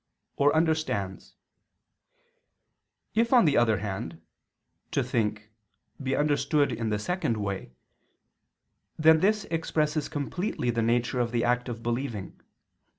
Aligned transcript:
],or 0.41 0.51
understands. 0.55 1.35
If, 3.13 3.31
on 3.31 3.45
the 3.45 3.55
other 3.55 3.77
hand, 3.77 4.19
"to 4.89 5.03
think" 5.03 5.51
be 6.01 6.15
understood 6.15 6.71
in 6.71 6.89
the 6.89 6.97
second 6.97 7.37
way, 7.37 7.73
then 8.97 9.19
this 9.19 9.45
expresses 9.51 10.09
completely 10.09 10.71
the 10.71 10.81
nature 10.81 11.19
of 11.19 11.31
the 11.31 11.43
act 11.43 11.69
of 11.69 11.83
believing. 11.83 12.41